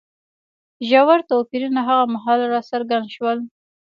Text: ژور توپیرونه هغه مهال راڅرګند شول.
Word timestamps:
ژور 0.89 1.19
توپیرونه 1.29 1.79
هغه 1.87 2.05
مهال 2.13 2.39
راڅرګند 2.53 3.07
شول. 3.15 3.39